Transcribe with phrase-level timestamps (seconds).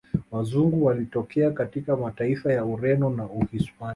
[0.31, 3.89] Wazungu walitokea katika mataifa ya Ureno na uhispania